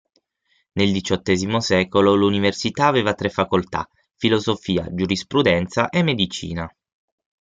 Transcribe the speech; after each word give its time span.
Nel 0.71 0.91
diciottesimo 0.91 1.59
secolo, 1.59 2.15
l'università 2.15 2.87
aveva 2.87 3.13
tre 3.13 3.29
facoltà: 3.29 3.87
filosofia, 4.15 4.87
giurisprudenza 4.91 5.89
e 5.89 6.01
medicina. 6.01 6.67